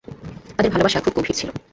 [0.57, 1.49] তাদের ভালোবাসা খুব গভীর ছিল।